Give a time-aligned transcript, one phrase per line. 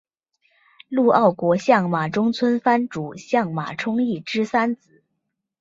[0.89, 5.03] 陆奥国相马中村藩主相马充胤之三子。